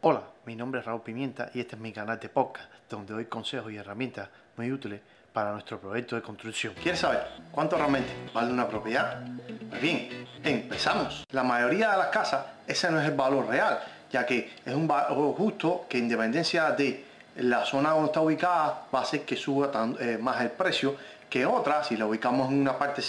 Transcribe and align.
Hola, 0.00 0.22
mi 0.46 0.54
nombre 0.54 0.78
es 0.78 0.86
Raúl 0.86 1.02
Pimienta 1.02 1.50
y 1.54 1.58
este 1.58 1.74
es 1.74 1.82
mi 1.82 1.92
canal 1.92 2.20
de 2.20 2.28
podcast 2.28 2.70
donde 2.88 3.14
doy 3.14 3.24
consejos 3.24 3.72
y 3.72 3.78
herramientas 3.78 4.28
muy 4.56 4.70
útiles 4.70 5.00
para 5.32 5.50
nuestro 5.50 5.80
proyecto 5.80 6.14
de 6.14 6.22
construcción. 6.22 6.72
¿Quieres 6.80 7.00
saber 7.00 7.26
cuánto 7.50 7.76
realmente 7.76 8.08
vale 8.32 8.52
una 8.52 8.68
propiedad? 8.68 9.24
Pues 9.68 9.82
bien, 9.82 10.24
empezamos. 10.44 11.24
La 11.32 11.42
mayoría 11.42 11.90
de 11.90 11.96
las 11.96 12.06
casas 12.10 12.46
ese 12.68 12.92
no 12.92 13.00
es 13.00 13.08
el 13.08 13.16
valor 13.16 13.48
real, 13.48 13.80
ya 14.12 14.24
que 14.24 14.52
es 14.64 14.72
un 14.72 14.86
valor 14.86 15.34
justo 15.34 15.86
que 15.88 15.98
independencia 15.98 16.70
de 16.70 17.04
la 17.38 17.64
zona 17.64 17.90
donde 17.90 18.06
está 18.06 18.20
ubicada 18.20 18.86
va 18.94 19.00
a 19.00 19.02
hacer 19.02 19.22
que 19.22 19.34
suba 19.34 19.72
eh, 19.98 20.16
más 20.16 20.40
el 20.40 20.52
precio 20.52 20.94
que 21.28 21.44
otra 21.44 21.82
si 21.82 21.96
la 21.96 22.06
ubicamos 22.06 22.52
en 22.52 22.60
una 22.60 22.78
parte 22.78 23.02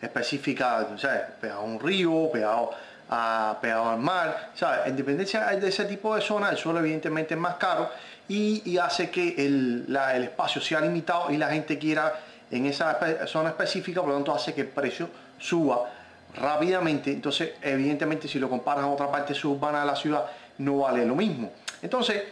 específica, 0.00 0.86
sea, 0.98 1.34
pegado 1.40 1.60
a 1.60 1.64
un 1.64 1.80
río, 1.80 2.30
pegado, 2.32 2.70
a, 3.10 3.58
pegado 3.60 3.90
al 3.90 3.98
mar, 3.98 4.50
¿sabes? 4.54 4.86
En 4.86 4.96
dependencia 4.96 5.46
de 5.46 5.68
ese 5.68 5.84
tipo 5.84 6.14
de 6.14 6.20
zona, 6.20 6.50
el 6.50 6.56
suelo 6.56 6.80
evidentemente 6.80 7.34
es 7.34 7.40
más 7.40 7.54
caro 7.56 7.90
y, 8.28 8.78
hace 8.78 9.10
que 9.10 9.34
el, 9.36 9.86
el, 10.14 10.24
espacio 10.24 10.60
sea 10.60 10.80
limitado 10.80 11.30
y 11.30 11.36
la 11.36 11.48
gente 11.48 11.78
quiera 11.78 12.12
en 12.50 12.66
esa 12.66 12.98
zona 13.26 13.50
específica, 13.50 14.00
por 14.00 14.10
lo 14.10 14.16
tanto 14.16 14.34
hace 14.34 14.54
que 14.54 14.62
el 14.62 14.68
precio 14.68 15.08
suba 15.38 15.90
rápidamente. 16.36 17.10
Entonces, 17.10 17.52
evidentemente, 17.62 18.28
si 18.28 18.38
lo 18.38 18.48
comparas 18.48 18.84
a 18.84 18.88
otra 18.88 19.10
parte 19.10 19.34
suburbana 19.34 19.80
de 19.80 19.86
la 19.86 19.96
ciudad, 19.96 20.24
no 20.58 20.78
vale 20.78 21.04
lo 21.04 21.14
mismo. 21.14 21.52
Entonces, 21.82 22.22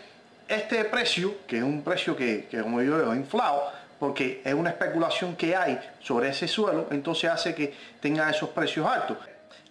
este 0.48 0.84
precio, 0.84 1.46
que 1.46 1.58
es 1.58 1.62
un 1.62 1.82
precio 1.82 2.16
que, 2.16 2.46
como 2.62 2.82
yo 2.82 2.96
veo, 2.96 3.14
inflado, 3.14 3.70
porque 4.02 4.42
es 4.44 4.52
una 4.52 4.70
especulación 4.70 5.36
que 5.36 5.54
hay 5.54 5.78
sobre 6.00 6.30
ese 6.30 6.48
suelo, 6.48 6.88
entonces 6.90 7.30
hace 7.30 7.54
que 7.54 7.72
tenga 8.00 8.28
esos 8.28 8.48
precios 8.48 8.84
altos. 8.84 9.16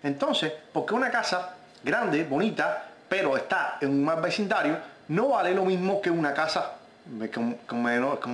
Entonces, 0.01 0.53
porque 0.71 0.93
una 0.93 1.11
casa 1.11 1.57
grande, 1.83 2.23
bonita, 2.23 2.91
pero 3.09 3.35
está 3.35 3.77
en 3.81 3.89
un 3.89 4.05
mal 4.05 4.21
vecindario, 4.21 4.77
no 5.09 5.27
vale 5.27 5.53
lo 5.53 5.65
mismo 5.65 6.01
que 6.01 6.09
una 6.09 6.33
casa 6.33 6.77
con, 7.67 7.83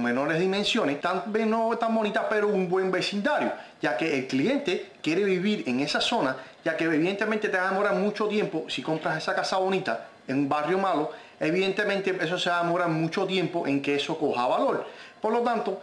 menores 0.04 0.40
dimensiones, 0.40 1.02
tan, 1.02 1.24
no 1.48 1.76
tan 1.80 1.96
bonita, 1.96 2.30
pero 2.30 2.50
un 2.50 2.70
buen 2.70 2.92
vecindario, 2.92 3.52
ya 3.82 3.98
que 3.98 4.20
el 4.20 4.28
cliente 4.28 4.92
quiere 5.02 5.24
vivir 5.24 5.64
en 5.66 5.80
esa 5.80 6.00
zona, 6.00 6.36
ya 6.64 6.78
que 6.78 6.84
evidentemente 6.84 7.50
te 7.50 7.58
va 7.58 7.70
a 7.70 7.72
demorar 7.72 7.96
mucho 7.96 8.28
tiempo 8.28 8.66
si 8.70 8.84
compras 8.84 9.18
esa 9.18 9.34
casa 9.34 9.58
bonita 9.58 10.10
en 10.28 10.38
un 10.38 10.48
barrio 10.48 10.78
malo, 10.78 11.10
evidentemente 11.40 12.16
eso 12.22 12.38
se 12.38 12.50
va 12.50 12.60
a 12.60 12.64
demorar 12.64 12.90
mucho 12.90 13.26
tiempo 13.26 13.68
en 13.68 13.82
que 13.82 13.96
eso 13.96 14.18
coja 14.18 14.48
valor. 14.48 14.86
Por 15.22 15.34
lo 15.34 15.42
tanto, 15.42 15.82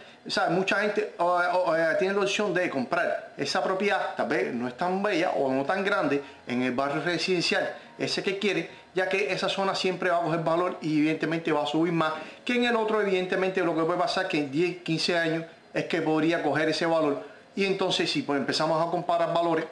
mucha 0.51 0.81
gente 0.81 1.15
eh, 1.19 1.97
tiene 1.99 2.15
la 2.15 2.21
opción 2.21 2.55
de 2.55 2.71
comprar 2.71 3.33
esa 3.37 3.63
propiedad, 3.63 4.15
tal 4.17 4.29
vez 4.29 4.55
no 4.55 4.69
es 4.69 4.77
tan 4.77 5.03
bella 5.03 5.31
o 5.31 5.53
no 5.53 5.65
tan 5.65 5.85
grande 5.85 6.23
en 6.47 6.63
el 6.63 6.73
barrio 6.73 7.03
residencial, 7.03 7.75
ese 7.99 8.23
que 8.23 8.39
quiere, 8.39 8.71
ya 8.95 9.09
que 9.09 9.33
esa 9.33 9.49
zona 9.49 9.75
siempre 9.75 10.11
va 10.11 10.19
a 10.19 10.23
coger 10.23 10.41
valor 10.41 10.79
y 10.81 10.99
evidentemente 10.99 11.53
va 11.53 11.65
a 11.65 11.67
subir 11.67 11.93
más 11.93 12.13
que 12.45 12.55
en 12.55 12.65
el 12.65 12.77
otro, 12.77 13.01
evidentemente 13.01 13.63
lo 13.63 13.75
que 13.75 13.83
puede 13.83 13.99
pasar 13.99 14.29
que 14.29 14.39
en 14.39 14.51
10, 14.51 14.83
15 14.83 15.19
años 15.19 15.45
es 15.73 15.85
que 15.87 16.01
podría 16.01 16.43
coger 16.43 16.69
ese 16.69 16.87
valor 16.87 17.25
y 17.57 17.65
entonces 17.65 18.11
si 18.11 18.23
pues, 18.23 18.39
empezamos 18.39 18.87
a 18.87 18.91
comparar 18.91 19.35
valores, 19.35 19.67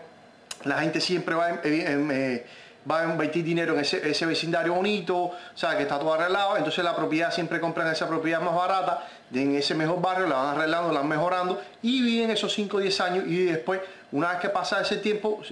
la 0.65 0.81
gente 0.81 1.01
siempre 1.01 1.35
va 1.35 1.47
a... 1.47 1.61
Eh, 1.65 2.47
va 2.91 3.03
a 3.03 3.11
invertir 3.11 3.45
dinero 3.45 3.75
en 3.75 3.81
ese, 3.81 4.27
vecindario 4.27 4.75
bonito, 4.75 5.17
o 5.17 5.37
sea, 5.55 5.77
que 5.77 5.83
está 5.83 5.99
todo 5.99 6.13
arreglado, 6.15 6.57
entonces 6.57 6.85
la 6.85 6.95
propiedad 6.95 7.33
siempre 7.33 7.61
compran 7.61 7.89
esa 7.89 8.09
propiedad 8.09 8.41
más 8.41 8.55
barata, 8.55 9.07
en 9.33 9.55
ese 9.55 9.75
mejor 9.75 10.01
barrio, 10.01 10.27
la 10.27 10.37
van 10.37 10.57
arreglando, 10.57 10.93
la 10.93 11.01
van 11.01 11.09
mejorando 11.09 11.63
y 11.83 12.03
viven 12.03 12.31
esos 12.31 12.53
5 12.53 12.77
o 12.77 12.81
10 12.81 13.01
años 13.01 13.25
y 13.27 13.45
después, 13.45 13.81
una 14.11 14.31
vez 14.31 14.41
que 14.41 14.49
pasa 14.49 14.81
ese 14.81 14.97
tiempo, 14.97 15.43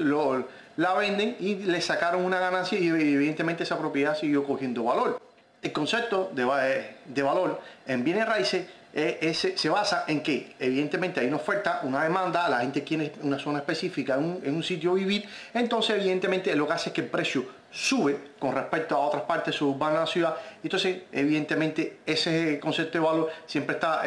la 0.77 0.95
venden 0.95 1.37
y 1.41 1.57
le 1.57 1.81
sacaron 1.81 2.25
una 2.25 2.41
ganancia 2.41 2.79
y 2.79 2.89
evidentemente 2.89 3.63
esa 3.63 3.79
propiedad 3.79 4.17
siguió 4.17 4.45
cogiendo 4.45 4.85
valor. 4.85 5.21
El 5.63 5.73
concepto 5.73 6.31
de, 6.33 6.97
de 7.05 7.23
valor 7.23 7.61
en 7.87 8.03
bienes 8.03 8.27
raíces 8.27 8.67
ese, 8.93 9.57
se 9.57 9.69
basa 9.69 10.05
en 10.09 10.23
que 10.23 10.55
evidentemente 10.59 11.21
hay 11.21 11.27
una 11.27 11.37
oferta, 11.37 11.81
una 11.85 12.03
demanda, 12.03 12.49
la 12.49 12.61
gente 12.61 12.83
quiere 12.83 13.13
una 13.23 13.39
zona 13.39 13.59
específica 13.61 14.15
en 14.17 14.55
un, 14.55 14.63
sitio 14.63 14.95
vivir, 14.95 15.29
entonces 15.55 15.97
evidentemente 15.97 16.55
lo 16.57 16.67
que 16.67 16.73
hace 16.73 16.89
es 16.91 16.95
que 16.95 17.03
el 17.03 17.07
precio 17.07 17.60
sube 17.71 18.31
con 18.39 18.55
respecto 18.55 18.97
a 18.97 18.99
otras 18.99 19.23
partes 19.23 19.55
suburbanas 19.55 19.95
de 19.95 20.01
la 20.01 20.07
ciudad, 20.07 20.37
entonces 20.63 21.03
evidentemente 21.13 22.01
ese 22.05 22.59
concepto 22.59 22.99
de 22.99 23.05
valor 23.05 23.31
siempre 23.47 23.75
está 23.77 24.03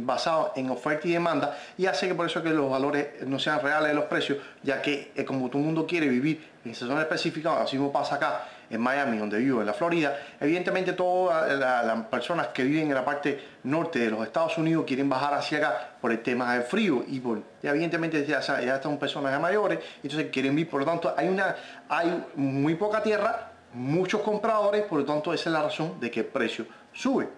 basado 0.00 0.52
en 0.56 0.70
oferta 0.70 1.06
y 1.06 1.12
demanda 1.12 1.56
y 1.76 1.86
hace 1.86 2.08
que 2.08 2.14
por 2.14 2.26
eso 2.26 2.42
que 2.42 2.50
los 2.50 2.70
valores 2.70 3.26
no 3.26 3.38
sean 3.38 3.60
reales 3.60 3.88
de 3.88 3.94
los 3.94 4.04
precios, 4.04 4.38
ya 4.62 4.82
que 4.82 5.12
eh, 5.14 5.24
como 5.24 5.48
todo 5.48 5.58
el 5.58 5.66
mundo 5.66 5.86
quiere 5.86 6.08
vivir 6.08 6.48
en 6.64 6.72
esa 6.72 6.86
zona 6.86 7.02
específica, 7.02 7.62
así 7.62 7.76
como 7.76 7.92
pasa 7.92 8.16
acá 8.16 8.44
en 8.70 8.80
Miami, 8.80 9.16
donde 9.16 9.38
vivo, 9.38 9.60
en 9.60 9.66
la 9.66 9.72
Florida, 9.72 10.18
evidentemente 10.40 10.92
todas 10.92 11.58
las 11.58 12.06
personas 12.06 12.48
que 12.48 12.64
viven 12.64 12.88
en 12.88 12.94
la 12.94 13.04
parte 13.04 13.56
norte 13.64 13.98
de 13.98 14.10
los 14.10 14.22
Estados 14.26 14.58
Unidos 14.58 14.84
quieren 14.86 15.08
bajar 15.08 15.34
hacia 15.34 15.58
acá 15.58 15.90
por 16.00 16.12
el 16.12 16.20
tema 16.20 16.52
del 16.54 16.62
frío 16.64 17.04
y 17.06 17.20
por, 17.20 17.42
evidentemente 17.62 18.24
ya, 18.26 18.40
ya 18.40 18.76
están 18.76 18.98
personas 18.98 19.40
mayores, 19.40 19.78
entonces 20.02 20.28
quieren 20.30 20.54
vivir, 20.54 20.70
por 20.70 20.80
lo 20.80 20.86
tanto 20.86 21.14
hay, 21.16 21.28
una, 21.28 21.56
hay 21.88 22.24
muy 22.48 22.74
poca 22.74 23.02
tierra, 23.02 23.52
muchos 23.74 24.22
compradores, 24.22 24.84
por 24.84 25.00
lo 25.00 25.04
tanto 25.04 25.32
esa 25.32 25.48
es 25.48 25.52
la 25.52 25.62
razón 25.62 26.00
de 26.00 26.10
que 26.10 26.20
el 26.20 26.26
precio 26.26 26.66
sube. 26.92 27.28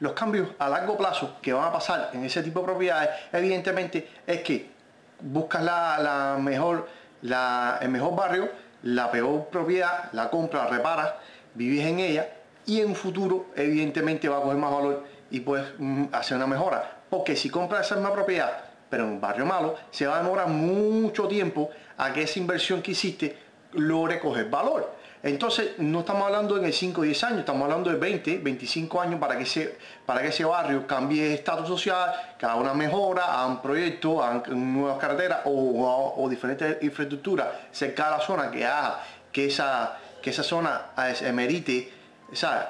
Los 0.00 0.12
cambios 0.12 0.48
a 0.58 0.68
largo 0.68 0.96
plazo 0.96 1.36
que 1.40 1.52
van 1.52 1.64
a 1.64 1.72
pasar 1.72 2.10
en 2.12 2.24
ese 2.24 2.42
tipo 2.42 2.60
de 2.60 2.66
propiedades, 2.66 3.10
evidentemente 3.32 4.08
es 4.26 4.42
que 4.42 4.70
buscas 5.20 5.62
la, 5.62 6.36
mejor, 6.40 6.88
la, 7.22 7.78
el 7.80 7.88
mejor 7.88 8.16
barrio, 8.16 8.48
la 8.82 9.10
peor 9.10 9.46
propiedad, 9.46 10.10
la 10.12 10.30
compra, 10.30 10.64
la 10.64 10.70
reparas, 10.70 11.14
vives 11.54 11.86
en 11.86 12.00
ella 12.00 12.28
y 12.66 12.80
en 12.80 12.94
futuro 12.94 13.46
evidentemente 13.56 14.28
va 14.28 14.38
a 14.38 14.42
coger 14.42 14.58
más 14.58 14.70
valor 14.70 15.04
y 15.30 15.40
puedes 15.40 15.66
mm, 15.78 16.06
hacer 16.12 16.36
una 16.36 16.46
mejora. 16.46 16.98
Porque 17.08 17.36
si 17.36 17.48
compras 17.48 17.86
esa 17.86 17.96
misma 17.96 18.12
propiedad, 18.12 18.64
pero 18.90 19.04
en 19.04 19.10
un 19.10 19.20
barrio 19.20 19.46
malo, 19.46 19.76
se 19.90 20.06
va 20.06 20.18
a 20.18 20.22
demorar 20.22 20.48
mucho 20.48 21.26
tiempo 21.28 21.70
a 21.96 22.12
que 22.12 22.22
esa 22.22 22.38
inversión 22.38 22.82
que 22.82 22.92
hiciste 22.92 23.38
logre 23.72 24.18
coger 24.18 24.48
valor. 24.48 24.98
Entonces, 25.22 25.72
no 25.78 26.00
estamos 26.00 26.22
hablando 26.24 26.56
en 26.56 26.64
el 26.64 26.72
5 26.72 27.00
o 27.00 27.04
10 27.04 27.24
años, 27.24 27.38
estamos 27.40 27.62
hablando 27.64 27.90
de 27.90 27.96
20, 27.96 28.38
25 28.38 29.00
años 29.00 29.18
para 29.18 29.36
que 29.36 29.42
ese, 29.42 29.76
para 30.06 30.22
que 30.22 30.28
ese 30.28 30.44
barrio 30.44 30.86
cambie 30.86 31.24
de 31.24 31.34
estatus 31.34 31.66
social, 31.66 32.12
que 32.38 32.46
haga 32.46 32.54
una 32.54 32.72
mejora, 32.72 33.24
haga 33.24 33.46
un 33.46 33.60
proyecto, 33.60 34.22
haga 34.22 34.48
nuevas 34.50 34.98
carreteras 34.98 35.40
o, 35.44 36.28
diferentes 36.30 36.82
infraestructuras 36.82 37.48
cerca 37.72 38.04
de 38.04 38.10
la 38.12 38.20
zona 38.20 38.50
que 38.50 38.64
haga 38.64 39.00
que 39.32 39.46
esa, 39.46 39.98
que 40.22 40.30
esa 40.30 40.44
zona 40.44 40.90
emerite 41.22 41.92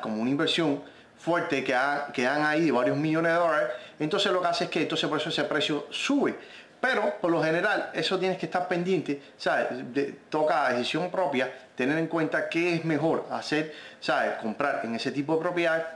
como 0.00 0.22
una 0.22 0.30
inversión 0.30 0.82
fuerte 1.18 1.62
que, 1.64 1.76
que 2.14 2.26
han 2.26 2.46
ahí 2.46 2.70
varios 2.70 2.96
millones 2.96 3.32
de 3.32 3.38
dólares, 3.38 3.68
entonces 3.98 4.32
lo 4.32 4.40
que 4.40 4.46
hace 4.46 4.64
es 4.64 4.70
que 4.70 4.82
entonces 4.82 5.08
por 5.08 5.18
eso 5.18 5.28
ese 5.28 5.44
precio 5.44 5.86
sube. 5.90 6.38
Pero 6.80 7.14
por 7.20 7.30
lo 7.30 7.42
general 7.42 7.90
eso 7.92 8.18
tienes 8.18 8.38
que 8.38 8.46
estar 8.46 8.68
pendiente, 8.68 9.20
¿sabes? 9.36 9.66
toca 10.28 10.70
decisión 10.70 11.10
propia, 11.10 11.52
tener 11.74 11.98
en 11.98 12.06
cuenta 12.06 12.48
qué 12.48 12.74
es 12.74 12.84
mejor 12.84 13.26
hacer, 13.30 13.74
¿sabes? 14.00 14.36
Comprar 14.36 14.82
en 14.84 14.94
ese 14.94 15.10
tipo 15.10 15.34
de 15.34 15.40
propiedad, 15.40 15.86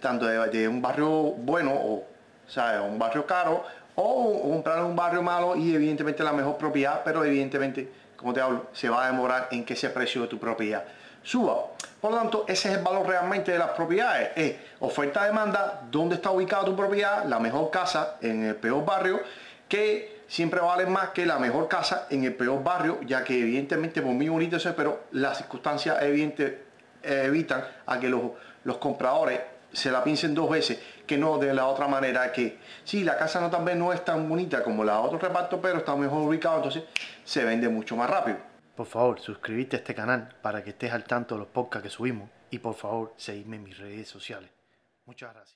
tanto 0.00 0.26
de, 0.26 0.68
un 0.68 0.82
barrio 0.82 1.08
bueno 1.08 1.72
o, 1.72 2.04
¿sabes? 2.48 2.80
Un 2.80 2.98
barrio 2.98 3.24
caro 3.24 3.64
o, 3.94 4.42
comprar 4.42 4.82
un 4.82 4.96
barrio 4.96 5.22
malo 5.22 5.54
y 5.54 5.74
evidentemente 5.74 6.24
la 6.24 6.32
mejor 6.32 6.56
propiedad, 6.56 7.02
pero 7.04 7.24
evidentemente, 7.24 7.88
como 8.16 8.34
te 8.34 8.40
hablo, 8.40 8.66
se 8.72 8.88
va 8.88 9.04
a 9.04 9.10
demorar 9.10 9.48
en 9.52 9.64
que 9.64 9.74
ese 9.74 9.90
precio 9.90 10.22
de 10.22 10.28
tu 10.28 10.38
propiedad 10.40 10.82
suba. 11.22 11.66
Por 12.00 12.12
lo 12.12 12.18
tanto, 12.18 12.44
ese 12.48 12.68
es 12.70 12.78
el 12.78 12.84
valor 12.84 13.06
realmente 13.06 13.52
de 13.52 13.58
las 13.58 13.70
propiedades. 13.70 14.30
Es 14.36 14.56
oferta-demanda, 14.80 15.82
dónde 15.90 16.16
está 16.16 16.30
ubicada 16.30 16.64
tu 16.64 16.76
propiedad, 16.76 17.24
la 17.24 17.38
mejor 17.38 17.70
casa 17.70 18.16
en 18.20 18.44
el 18.44 18.54
peor 18.56 18.84
barrio, 18.84 19.20
que 19.68 20.15
siempre 20.28 20.60
vale 20.60 20.86
más 20.86 21.10
que 21.10 21.26
la 21.26 21.38
mejor 21.38 21.68
casa 21.68 22.06
en 22.10 22.24
el 22.24 22.34
peor 22.34 22.62
barrio, 22.62 23.00
ya 23.02 23.24
que 23.24 23.38
evidentemente 23.38 24.02
por 24.02 24.12
muy 24.12 24.28
bonito 24.28 24.56
eso, 24.56 24.74
pero 24.76 25.04
las 25.12 25.38
circunstancias 25.38 26.02
evidente, 26.02 26.64
evitan 27.02 27.64
a 27.86 27.98
que 27.98 28.08
los, 28.08 28.22
los 28.64 28.78
compradores 28.78 29.40
se 29.72 29.90
la 29.90 30.02
piensen 30.02 30.34
dos 30.34 30.50
veces, 30.50 30.78
que 31.06 31.18
no 31.18 31.38
de 31.38 31.52
la 31.52 31.66
otra 31.66 31.86
manera 31.86 32.32
que 32.32 32.58
si 32.84 33.04
la 33.04 33.16
casa 33.16 33.40
no 33.40 33.50
también 33.50 33.78
no 33.78 33.92
es 33.92 34.04
tan 34.04 34.28
bonita 34.28 34.62
como 34.62 34.82
la 34.84 35.00
otro 35.00 35.18
reparto, 35.18 35.60
pero 35.60 35.78
está 35.78 35.94
mejor 35.94 36.22
ubicado, 36.22 36.56
entonces 36.56 36.84
se 37.24 37.44
vende 37.44 37.68
mucho 37.68 37.94
más 37.96 38.08
rápido. 38.08 38.38
Por 38.74 38.86
favor, 38.86 39.20
suscríbete 39.20 39.76
a 39.76 39.78
este 39.78 39.94
canal 39.94 40.34
para 40.42 40.62
que 40.62 40.70
estés 40.70 40.92
al 40.92 41.04
tanto 41.04 41.34
de 41.34 41.40
los 41.40 41.48
podcasts 41.48 41.84
que 41.84 41.90
subimos 41.90 42.28
y 42.50 42.58
por 42.58 42.74
favor, 42.74 43.14
seguidme 43.16 43.56
en 43.56 43.64
mis 43.64 43.78
redes 43.78 44.08
sociales. 44.08 44.50
Muchas 45.04 45.32
gracias. 45.32 45.54